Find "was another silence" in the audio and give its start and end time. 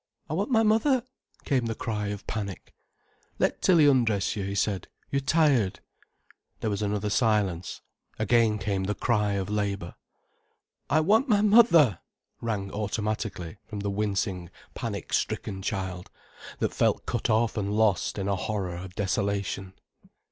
6.71-7.81